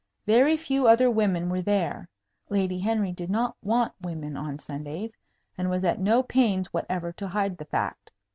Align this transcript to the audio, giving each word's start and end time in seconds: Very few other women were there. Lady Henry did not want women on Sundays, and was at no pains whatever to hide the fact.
Very 0.25 0.57
few 0.57 0.87
other 0.87 1.11
women 1.11 1.47
were 1.47 1.61
there. 1.61 2.09
Lady 2.49 2.79
Henry 2.79 3.11
did 3.11 3.29
not 3.29 3.55
want 3.61 3.93
women 4.01 4.35
on 4.35 4.57
Sundays, 4.57 5.15
and 5.59 5.69
was 5.69 5.85
at 5.85 5.99
no 5.99 6.23
pains 6.23 6.73
whatever 6.73 7.11
to 7.13 7.27
hide 7.27 7.55
the 7.59 7.65
fact. 7.65 8.09